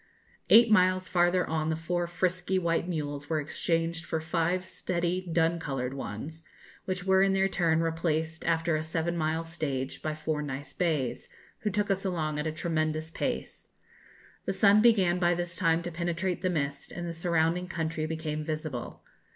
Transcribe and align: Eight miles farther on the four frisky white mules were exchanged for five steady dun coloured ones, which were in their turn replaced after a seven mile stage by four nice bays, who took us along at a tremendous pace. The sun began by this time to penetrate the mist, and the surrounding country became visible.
Eight 0.49 0.71
miles 0.71 1.07
farther 1.07 1.45
on 1.45 1.69
the 1.69 1.75
four 1.75 2.07
frisky 2.07 2.57
white 2.57 2.87
mules 2.87 3.29
were 3.29 3.39
exchanged 3.39 4.03
for 4.03 4.19
five 4.19 4.65
steady 4.65 5.29
dun 5.31 5.59
coloured 5.59 5.93
ones, 5.93 6.43
which 6.85 7.03
were 7.03 7.21
in 7.21 7.33
their 7.33 7.47
turn 7.47 7.81
replaced 7.81 8.43
after 8.43 8.75
a 8.75 8.81
seven 8.81 9.15
mile 9.15 9.45
stage 9.45 10.01
by 10.01 10.15
four 10.15 10.41
nice 10.41 10.73
bays, 10.73 11.29
who 11.59 11.69
took 11.69 11.91
us 11.91 12.03
along 12.03 12.39
at 12.39 12.47
a 12.47 12.51
tremendous 12.51 13.11
pace. 13.11 13.67
The 14.45 14.53
sun 14.53 14.81
began 14.81 15.19
by 15.19 15.35
this 15.35 15.55
time 15.55 15.83
to 15.83 15.91
penetrate 15.91 16.41
the 16.41 16.49
mist, 16.49 16.91
and 16.91 17.07
the 17.07 17.13
surrounding 17.13 17.67
country 17.67 18.07
became 18.07 18.43
visible. 18.43 19.03